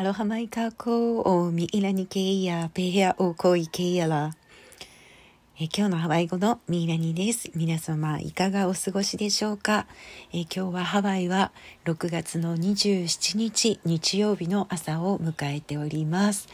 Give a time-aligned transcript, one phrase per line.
[0.00, 4.34] アロハマイカコーミイラニケイヤペヘアオコイケイヤラ
[5.58, 7.50] え今日のハワイ語のミイラニです。
[7.54, 9.86] 皆様いかがお過ごしでしょうか？
[10.32, 11.52] え今日はハワイは
[11.84, 16.48] 6月の27日日曜日の朝を迎えております。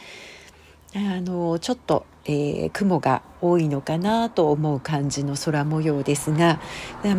[0.95, 6.59] あのちょっと、えー、雲が多いのかなと思う感じの空模様ですが、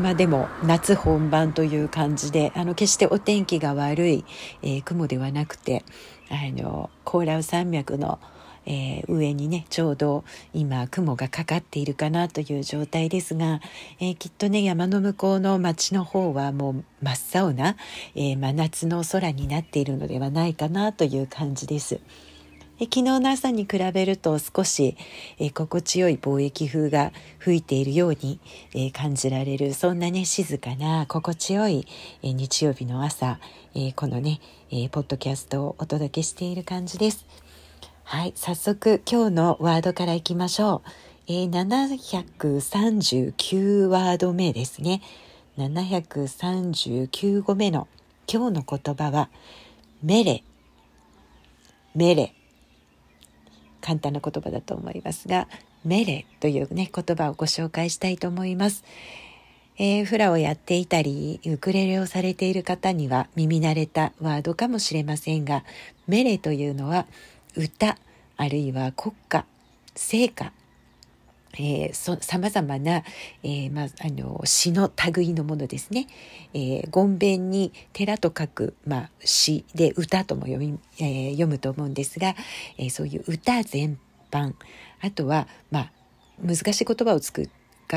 [0.02, 4.24] まあ、でも夏本番という感じであの決してお天気が悪い、
[4.62, 5.84] えー、雲ではなくて
[6.30, 8.18] あのコーラウ山脈の、
[8.64, 13.60] えー、上にねちょうど今雲がかかっているかなという状態ですが、
[14.00, 17.76] えー、きっとね山の向こうの町の方はもう真っ青な、
[18.14, 22.00] えー、真夏の空になっているのではないかなという感じです。
[22.80, 24.96] 昨日の朝に比べると少し、
[25.41, 27.10] え心地よい貿易風が
[27.41, 28.38] 吹いているように、
[28.73, 31.88] え感じられるそんなね静かな心地よい、
[32.23, 33.41] え日曜日の朝、
[33.74, 34.38] えこのね、
[34.70, 37.27] えポッドキャストをお届けしている感じです。
[38.04, 40.90] はい、早速今日のワードからいきましょう。
[41.26, 45.02] えー、739ワード目ですね。
[45.59, 47.88] 739語目の
[48.32, 49.30] 今日の言葉は、
[50.02, 50.45] メレ、
[51.96, 52.37] メレ。
[53.80, 55.48] 簡単な言葉だと思いますが
[55.84, 58.84] メレというね言葉をご紹介したいと思います。
[59.80, 65.62] えー、フラをやっていたりウクレレをされている方には耳慣れたワードかもしれませんが
[66.09, 67.06] メレというのは
[67.56, 67.97] 歌
[68.37, 69.44] あるいは国歌
[69.94, 70.53] 聖歌
[71.54, 73.03] えー、さまざまな、
[73.43, 76.06] えーまあ、あの詩の類のものですね。
[76.55, 82.34] えー、言弁に寺と書く、まあ、詩で歌とも読み、えー、読むと思うんですが、
[82.77, 83.99] えー、そういう歌全
[84.31, 84.55] 般
[85.00, 85.93] あとは、まあ、
[86.43, 87.43] 難しい言葉を使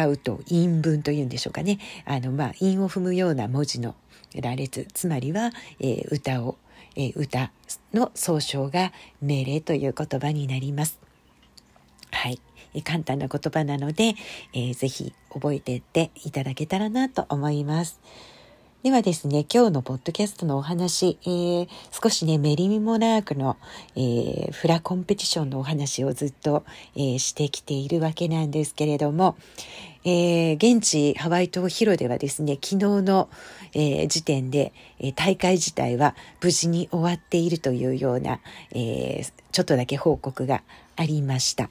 [0.07, 3.95] うと韻文というんでしょうかねあの、まあ、韻を踏むような文字の
[4.35, 6.57] 羅列つまりは、えー、歌を、
[6.95, 7.51] えー、歌
[7.93, 10.99] の総称が命令という言葉になります。
[12.11, 12.39] はい
[12.83, 14.15] 簡単な言葉なので、
[14.53, 17.99] えー、ぜひ覚えていっていただけたらなと思います。
[18.83, 23.57] ではですね、今日のポッドキャストのお話、えー、少しね、メリミモナークの、
[23.95, 26.65] えー、フラコンペティションのお話をずっと、
[26.95, 29.37] えー、してきているわけなんですけれども、
[30.03, 33.29] えー、現地ハワイ島広ではですね、昨日の、
[33.73, 38.39] えー、時点で、えー、大会自体は無事に終わっているというような、
[38.73, 40.63] えちょっとだけ報告が
[40.95, 41.69] ありました。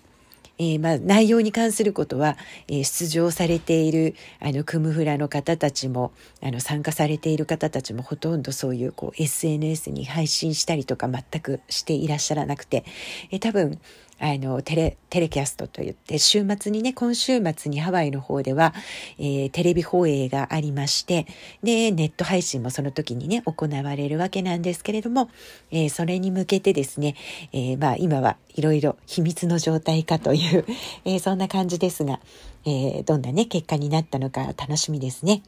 [0.60, 2.36] えー、まあ、内容に関することは、
[2.68, 6.12] えー、出場されているあのクムフラの方たちも
[6.42, 12.84] あの参加されている方たちもほとんどそういうこう SNS に配信したりとか全くしていらっしゃらなくて、
[13.30, 13.80] えー、多分
[14.20, 18.74] あの、テレ、テレキャストといって、週末にね、今週末にハワイの方では、
[19.18, 21.26] えー、テレビ放映がありまして、
[21.62, 25.30] で、ネット配信もその時にね、行われるわけなんですけれども、
[25.70, 27.16] えー、それに向けてですね、
[27.52, 30.66] えー、まあ、今はいろいろ秘密の状態かという、
[31.06, 32.20] えそんな感じですが、
[32.66, 35.42] えどんなね、結果になったのか楽しみですね。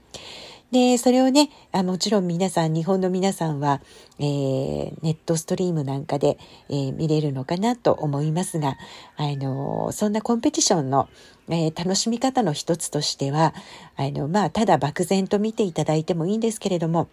[0.73, 3.83] で、それをね、あもちろん皆さん、日本の皆さんは、
[4.19, 6.39] えー、ネットストリームなんかで、
[6.71, 8.79] えー、見れるのかなと思いますが、
[9.19, 11.11] あの、そんなコンペティションの、
[11.51, 13.53] えー、楽しみ方の一つとしては、
[13.97, 17.09] あの、まあ、ただ漠然と見ていただいてもいいんですけれども、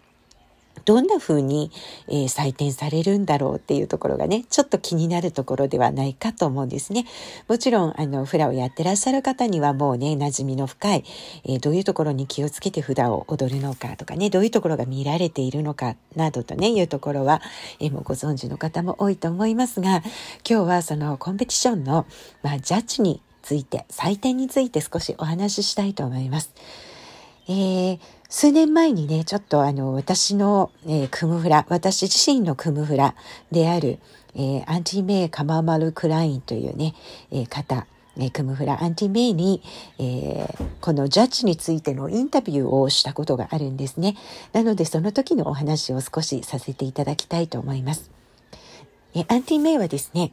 [0.84, 1.70] どんな風に、
[2.08, 7.06] えー、採点されるんだろうっていうところがね、ちょっと気になるところではないかと思うんですね。
[7.48, 11.04] もちろん、あの、フラをやってらっしゃる方にはもうね、馴染みの深い、
[11.44, 17.42] えー、どういうところに気をつけて札を踊るのかとかね、どういうところが見られているのかなどとね、いうところは、
[17.80, 20.02] えー、もうご存知の方も多いと思いますが、
[20.48, 22.06] 今日はそのコンペティションの、
[22.42, 26.52] まあ、ジャッジについて、採点について少しお話ししたいと思います。
[27.48, 33.14] えー、数年前にね、ちょっとあの、私の、えー、クムフラ、私自身のクムフラ
[33.50, 33.98] である、
[34.34, 36.94] えー、アンティメイ・カママル・クラインというね、
[37.30, 37.86] えー、方、
[38.16, 39.62] えー、クムフラ・アンティメイに、
[39.98, 44.16] えー、このジャッジについてのインタビューをしたことがあるんですね。
[44.52, 48.10] なので、その時のお話を少しさせていただきたいと思います。
[49.14, 50.32] えー、 Aunty Mae はですね、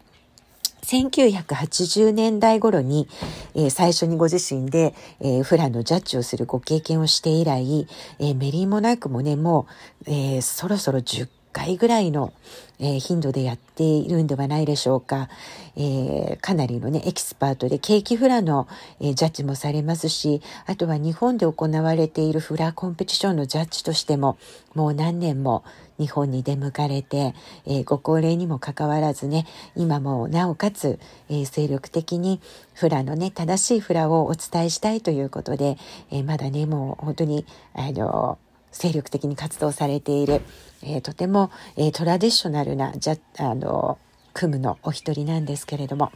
[0.88, 3.10] 1980年代頃に、
[3.56, 7.88] えー、最初にご自身で、えー、フラのジャッジをするご経験をして以来、
[8.20, 9.68] えー、メリーモナークもね、も
[10.08, 12.32] う、えそろそろ10回ぐらいの、
[12.80, 15.30] え頻度でやっているんではないでしょうか。
[15.76, 18.68] えかなりのね、エキスパートで keiki フラの、
[19.02, 24.38] えジャッジもされますし、あとは日本で行われているフラコンペティションのジャッジとしても、
[24.76, 25.64] もう何年も
[26.00, 27.34] 日本に出向かれて、
[27.66, 29.46] えー、ご高齢にもかかわらずね
[29.76, 31.00] 今もなおかつ、
[31.30, 32.40] えー、精力的に
[32.74, 35.78] フラのね正しいフラをお伝えしたいということで、
[36.12, 38.38] えー、まだねもう本当にあの
[38.72, 40.42] 精力的に活動されている、
[40.84, 43.98] えー、とても、えー、トラディショナルなじゃあの
[44.34, 46.12] 組むのお一人なんですけれども、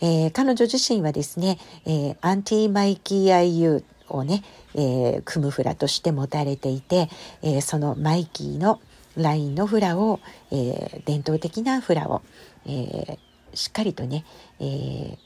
[0.00, 4.42] えー、彼女自身はですね、えー、アンティマイキー IU をね、
[4.74, 7.08] えー、組むフラとして持たれていて、
[7.42, 8.80] えー、そのマイキーの
[9.16, 12.22] ラインのフラを、えー、伝統的なフラを、
[12.66, 13.18] えー、
[13.54, 14.24] しっかりとね、
[14.60, 15.16] えー、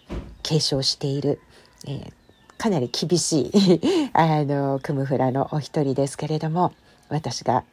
[0.43, 1.41] 継承している、
[1.87, 2.13] えー、
[2.59, 3.81] かなり厳しい
[4.13, 6.73] あの組むフラのお一人ですけれども
[7.09, 7.65] 私が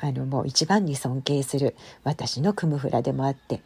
[0.00, 1.74] あのもう一番に尊敬する
[2.04, 3.60] 私の組むフラでもあって、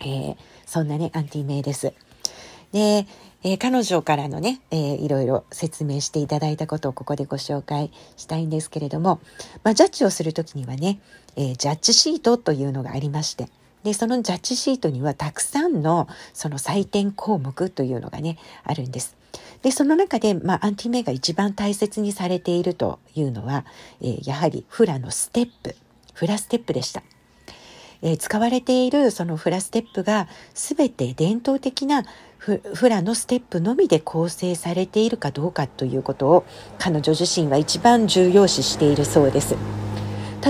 [0.00, 1.92] えー、そんなねアンティメイです。
[2.72, 3.06] で、
[3.44, 9.20] えー、彼女からのね、えー、いろいろ説明していただいたことをここでご紹介したいんですけれども、
[9.62, 10.98] まあ、ジャッジをする時にはね、
[11.36, 13.48] えー、ジャッジシートというのがありまして
[13.84, 19.14] でそのジャッジシートにはたくさんのその採点項目というのがねあるんです。
[19.62, 23.64] でその中で、まあ、アンティメイが一番大切にされているというのは、
[24.00, 25.74] え、やはりフラのステップ
[26.12, 27.02] フラステップでした。
[28.04, 32.04] え、使われているそのフラステップが全て伝統的な
[32.38, 32.60] フ
[32.90, 36.44] ラのステップのみで構成されているかどうかということを
[36.78, 39.56] 彼女自身は一番重要視しているそうです。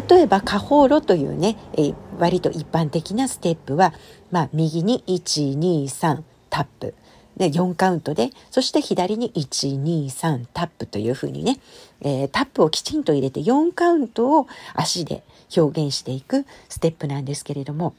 [0.09, 3.95] 例えば下方路というね、えー、割と一般的なステップは、
[4.33, 6.95] まあ、右に123タップ
[7.37, 11.59] で4カウントでそして左に123タップというふうにね、
[12.01, 15.23] えー、タップをきちんと入れて4カウントを足で
[15.57, 17.95] 表現していくステップなんですけれども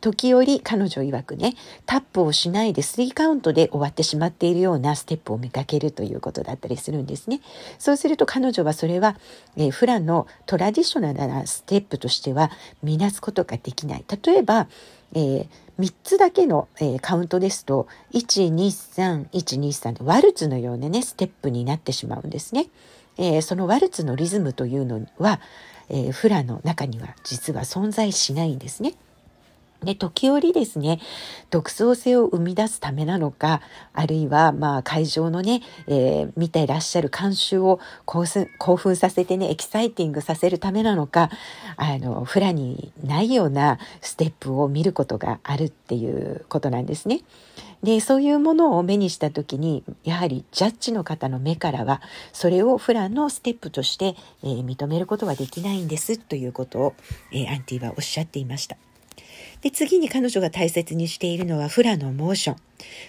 [0.00, 1.54] 時折彼女曰くね
[1.86, 7.40] タップをしないで3カウントで終わってしまっているようなステップを見かけるということだったりするんですね。
[7.78, 9.16] そうすると彼女はそれは、
[9.56, 12.50] えー、フラのトラディショナルなステップとしては
[12.82, 14.04] 見なすことができない。
[14.24, 14.68] 例えば、
[15.14, 15.46] えー、
[15.78, 22.68] 3つだけの、えー、カウントですと123123でワルツのようなねステップになってしまうんですね。
[23.18, 25.40] えー、そのワルツのリズムというのは、
[25.88, 28.94] え、フラの中には実は存在しないんですね。
[29.82, 31.00] で、時折ですね、
[31.50, 33.62] 独創性を生み出すためなのか、
[33.94, 41.30] あるいは、まあ、会場のね、えー、見ていらっしゃる監修を興奮させてね、エキサイティングさせるためなのか、
[41.76, 47.20] あの、フラにないようなステップを見ることがあるっていうことなんですね。
[47.82, 52.02] で、そういうものを目にした時に、やはりジャッジの方の目からは、
[52.32, 56.94] それをフラのステップとして、えー、認めることはできないんですということを、
[57.32, 58.76] えー、アンティはおっしゃっていました。
[59.62, 62.56] で、次に彼女が大切にしているのはフラのモーション。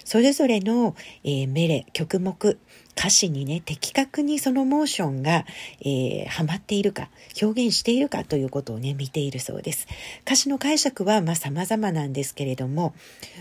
[0.04, 2.58] それぞれの、えー、メレ、曲目、
[2.98, 5.46] 歌詞にね、的確にそのモーションが、
[5.80, 7.10] えー、はまっているか、
[7.42, 9.88] 表現しているかということをね、見ているそうです。
[10.24, 12.94] 歌詞の解釈は、まあ、様々なんですけれども、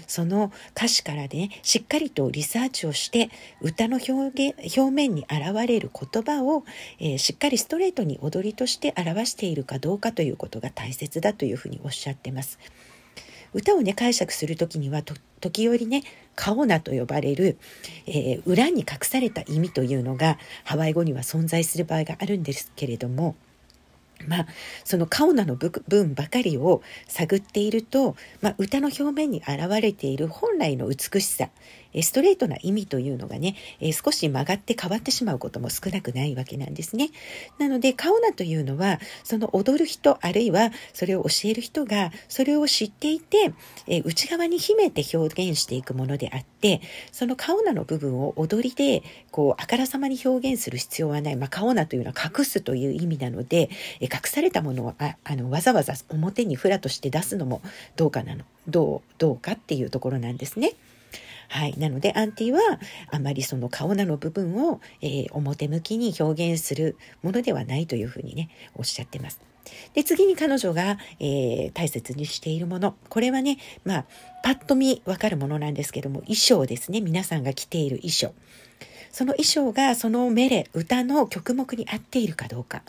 [0.07, 3.31] その歌詞からね、しっかりとリサーチをして、
[3.61, 6.65] 歌の表現、表面に現れる言葉を、
[7.01, 12.59] えー、しっかりストレートに踊りとして表しているかどうかということが大切だというふうにおっしゃってます。
[13.52, 15.02] 歌をね解釈する時には
[15.41, 16.02] 時折ね
[16.37, 17.58] カオナと呼ばれる、
[18.06, 23.35] えー、裏に隠された意味というのがハワイ語には存在する場合があるんですけれども
[24.26, 24.47] まあ、
[24.85, 31.49] そのカオナの部分ばかりを探っていると、まあ、歌の表面に現れている本来の美しさ、
[32.03, 33.57] ストレートな意味というのがね、
[33.93, 37.11] 少し曲がって変わってしまうことも少なくないわけなんですね。
[37.59, 43.53] なので、カオナというのは、その踊る人、あるいはそれを教える人が、それを知っていて、
[44.05, 46.81] 内側に秘めて表現していくものであって、
[47.12, 51.37] そのカオナの部分を踊りで、こう、あからさまに表現する必要はない。
[51.37, 57.62] まあ、カオナというのは隠すという意味なので、隠されたものをああのわざわざ表にフラとして出すのも
[57.97, 60.73] どうかなの、どう、どうかっていうところなんですね。
[61.52, 61.75] はい。
[61.78, 62.61] なので、アンティは、
[63.11, 69.40] あまりその顔なの部分を、えー、表向きに表現するものではないというふうにね、おっしゃってます。
[69.92, 72.95] で、次に彼女が、えー、大切にしているもの。
[73.09, 74.04] これはね、まあ、
[74.45, 77.00] パッと見わかるものなんですけども、衣装ですね。
[77.00, 78.33] 皆さんが着ている衣装。
[79.11, 82.85] その衣装がそのメレ、歌の曲目に合っているかどうか。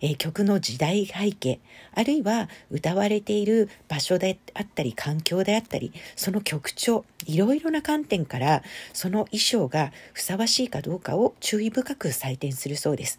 [0.00, 1.60] え、曲の時代背景、
[1.92, 13.18] あるいは歌われている場所であったり、環境であったり、その曲調、いろいろな観点から、その衣装がふさわしいかどうかを注意深く採点するそうです。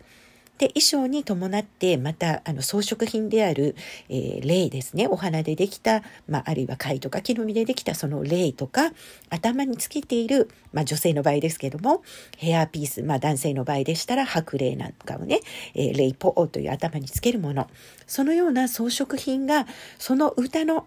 [0.62, 3.76] で衣装に伴ってまたあの装飾品である、
[4.10, 8.92] えー、レイですねお花でできた、まあ、あるいは貝とか木の実でできたそのレイとか
[9.32, 12.04] 頭につけている、まあ、女性の場合ですけども
[12.38, 15.40] ヘアピース、まあ、男性の場合でしたら白レイなんかをね、
[15.74, 17.68] えー、レイポーという頭につけるもの
[18.06, 19.66] そのような装飾品が
[19.98, 20.86] その歌の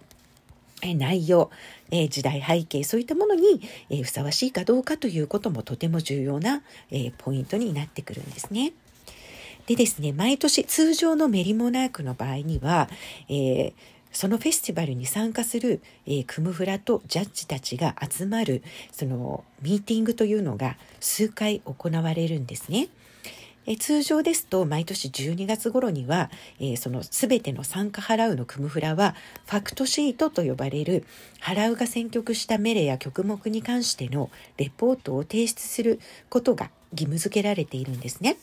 [0.82, 1.50] 内容、
[1.90, 8.74] え時代背景そういったものに、えふさわしいかどうかということもとても重要な、えポイントになってくるんですね。
[9.66, 12.88] でですね、毎年通常のメリモナークの場合には、
[13.28, 13.72] えー、
[14.12, 22.88] そのフェスティバルに参加する、えー、クムフラとジャッジたちが集まるそのミーティングというのが数回行われるんですね。
[23.66, 26.30] え通常ですと毎年12月頃には、
[26.60, 29.14] えー、その全ての参加払うのクムフラは
[29.46, 31.04] ファクトシートと呼ばれる
[31.40, 38.36] 払うが選曲したメレや曲目に関してのレポートを提出することが義務付けられているんですね。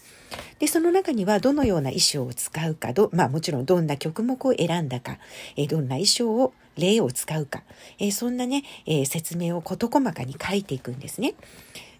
[0.59, 5.17] で、その中にはどのような衣装を使うか、どまあもちろんどんな曲目を選んだか、
[5.55, 7.63] えどんな衣装を、例を使うか、
[7.99, 11.33] えそんなね、え説明を事細かに書いていくんですね。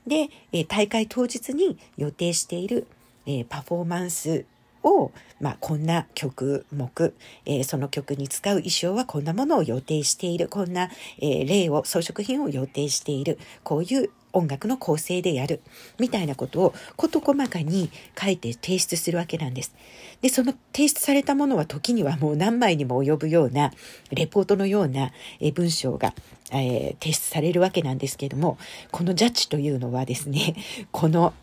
[0.06, 2.88] で、え大会当日に予定している、
[3.26, 4.46] えパフォーマンス
[4.84, 7.14] を、まあ、こんな曲目、
[7.46, 15.62] えー、その曲に使う衣装はこんなものを予定している、こんな、えー、例を、装飾品を予定している、こういう音楽の構成でやる。
[16.00, 19.76] みたいなことを事細かに書いて提出するわけなんです。
[20.22, 23.72] で、その提出されたものは時にはもう何枚にも及ぶような
[24.12, 25.12] レポートのような
[25.54, 26.14] 文章が、
[26.52, 28.58] えー、提出されるわけなんですけれども、
[28.92, 30.56] このジャッジというのはですね、
[30.92, 31.34] この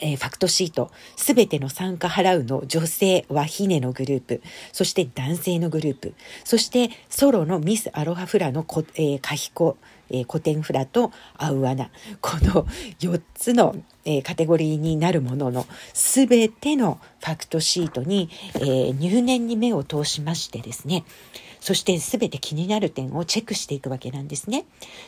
[0.00, 4.42] えー、ファクトシート、すべての参加払うの女性はヒネのグループ、
[4.72, 6.14] そして男性のグループ、
[6.44, 9.76] そしてソロのミス・アロハフラのこ、えー、カヒコ、
[10.10, 11.90] えー、古典フラとアウアナ、
[12.20, 12.66] この
[13.00, 21.04] 4つの、えー、カテゴリーになるもののすべてのファクトシートに、えー、入念に目を通しましてですね、
[21.66, 24.66] そして全て気になる点をチェックしていくわけなんですね。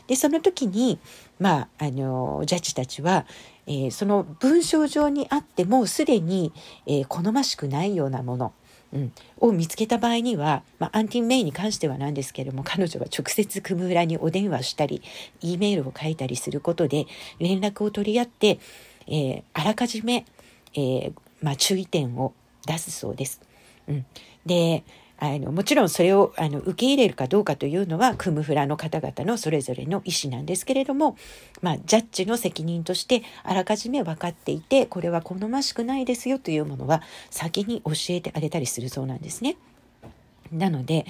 [0.09, 0.99] で、その時に、
[1.38, 3.27] まあ、あの、ジャッジたちは、
[3.69, 6.53] えー、その文章上にあってもすでに、
[6.85, 8.53] えー、好ましくないようなもの、
[8.93, 15.00] うん、を見つけた場合には、まあ、アンティン・メイに関してはなんですけれども彼女は直接クムーラにお電話したり
[15.41, 17.07] E メールを書いたりすることで
[17.38, 18.59] 連絡を取り合って、
[19.07, 20.25] えー、あらかじめ、
[20.75, 22.35] えーまあ、注意点を
[22.67, 23.41] 出すそうです。
[23.87, 24.07] うん、
[24.45, 24.83] で
[25.21, 31.17] あのもちろんそれをあの受け入れるかどうかというのはクムフラの方々のそれぞれの意思なんですけれども、
[31.61, 39.57] まあ、ジャッジの責任としてあらかじめ分かっていてこれは好ましくないですよというものは先に教えてあげたりするそうなんですね。
[40.53, 41.05] なので、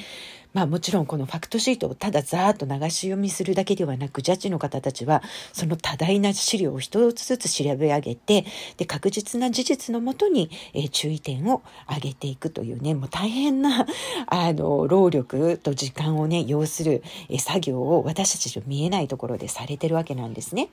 [0.59, 5.23] まあもちろんこのファクトシートをただざーっと流し読みするだけではなく、ジャッジの方たちは
[5.53, 8.45] その多大な資料を一つずつ調べ上げて、
[8.77, 13.87] で、確実な事実のもとに、えー、注意点を上げていくというね、もう大変な、
[14.27, 20.71] あの、労力と時間をね、要する、えー、作業を私たちの見えないところでされてるわけなんですね。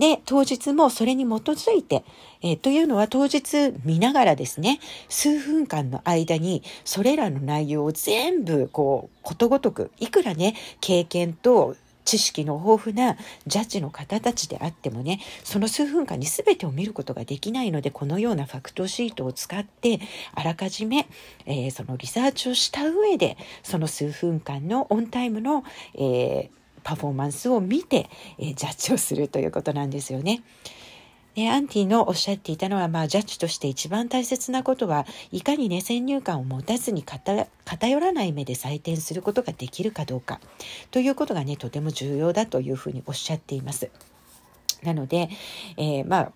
[0.00, 2.04] で、当日もそれに基づいて、
[2.40, 4.80] えー、というのは当日見ながらですね、
[5.10, 11.76] 数分間の間にそれらの内容を全部こう、ことごとく、いくらね、経験と
[12.06, 20.00] 知識の豊富なジャッジの方たちであってもね、その数分間に全てを見ることができないので、このようなファクトシートを使って、
[20.34, 21.06] あらかじめ、
[21.44, 25.62] えー、そのリサーチをした上で、その数分間のオンタイムの、
[25.94, 28.08] えーパフォーマンスを見て、
[28.38, 30.42] えー、ジャッジをするということなんですよね。
[31.34, 40.40] でアンティのおっしゃっていたのは、まあ、ジャッジとして一番大切なことはいかにね先入観を持たずに偏らない目で採点することができるかどうか
[40.90, 43.90] ということがねとても重要だというふうにおっしゃっています。
[44.82, 45.28] なので、
[45.76, 46.32] えー、まあ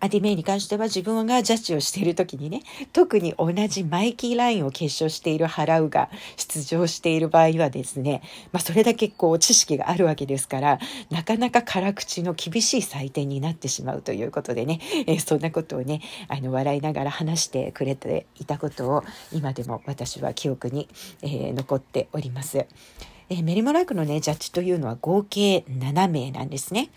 [0.00, 2.62] アディメイに関しては自分がジャッジをしている時にね、
[2.92, 10.78] 特に同じマイキーラインを決勝している払うが出場している場合はですね、まあそれだけこう知識があるわけですから、
[11.10, 20.88] なかなか辛口の厳しい採点になってしまうということでね、えー、そんなことをね、あの笑いながら話してくれていたことを今でも私は記憶に、
[21.22, 22.66] えー、残っております。
[23.30, 26.88] えメリモラークのね、ジャッジというのは合計7名なんですね。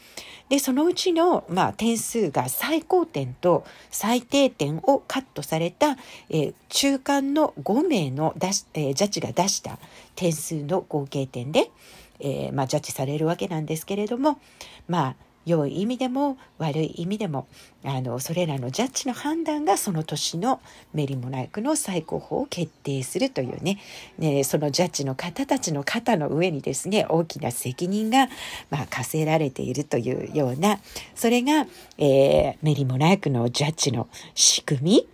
[0.52, 5.96] で、そのうちの、まあ、点数が最高点と最低点をカットされた、
[6.30, 9.80] えー、中間の5名の出し、えー、ジャッジが出した
[10.14, 11.72] 点数の合計点で、
[12.20, 14.42] えー、まあ、ジャッジされるわけなんですけれども、
[14.90, 17.48] まあ、良い意味でも悪い意味でも
[17.84, 20.62] あのそれらのジャッジの判断がその年の
[20.94, 23.80] メリモナイクの最高峰を決定するというね。
[24.20, 28.28] ねそのジャッジの方たちの肩の上にですね大きな責任が、
[28.70, 30.80] まあ、課せられているというような
[31.16, 31.66] それが、
[31.98, 35.08] えー、メリモナイクのジャッジの仕組み。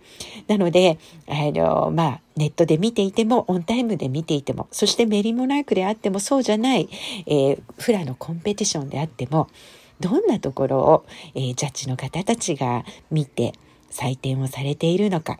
[0.48, 6.88] なのであのまあネットで見ていても、オンタイムで見ていても、そしてメリモナイクであっても、そうじゃない、
[7.26, 9.48] えー、フラのコンペティションであっても、
[10.00, 13.52] どんなところを、えー、ジャッジの方たちが見て
[13.90, 15.38] 採点をされているのか。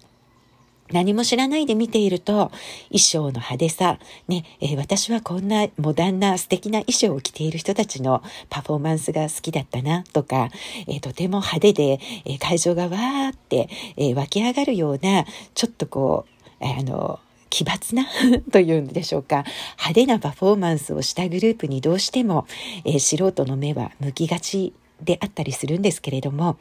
[0.91, 2.51] 何も知らないで見ていると、
[2.89, 10.49] 衣装の派手さ、ね、えー、私はこんなモダンな素敵な衣装を着ている人たちのパフォーマンスが好きだったな、とか、
[10.87, 16.25] えー、とても派手で、えー、会場がわーって、え湧き上がるような、ちょっとこ
[16.61, 18.07] う、あの、奇抜な
[18.53, 19.45] というんでしょうか。
[19.77, 22.47] 派手なパフォーマンスをしたグループにどうしても、
[22.85, 24.73] えー、素人の目は向きがち。
[25.03, 26.59] であったりするんですけれども、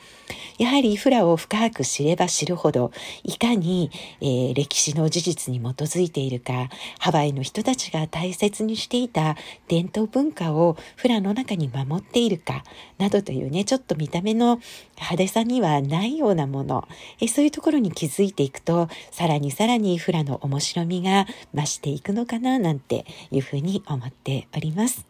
[0.58, 2.92] やはりフラを深く知れば知るほど、
[3.24, 3.92] いかに、
[4.22, 9.36] えー、歴史の事実に基づいているか、ハワイの人たちが大切にしていた
[9.68, 12.64] 伝統文化をフラの中に守っているか、
[12.98, 14.60] などというね、ちょっと見た目の
[14.96, 16.88] 派手さにはないようなもの、
[17.20, 25.06] えー、そういうところに気づいていくと、さらにさらにフラの面白みが増していくのかな、なんていうふうに思っております。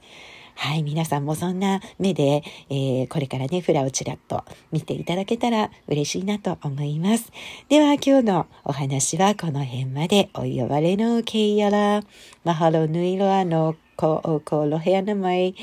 [0.59, 7.31] はい、皆さんもそんな目で、えー、これからね、フラをちらっと見ていただけたら嬉しいなと思います。
[7.69, 10.29] では、今日のお話はこの辺まで。
[10.33, 12.01] お呼ばれのけいやら、
[12.43, 15.55] マハロヌイロアのコオコロヘアナマイ、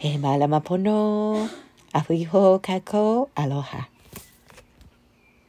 [0.00, 1.48] えー、マラマポノ、
[1.92, 3.88] アフイホーカコアロハ。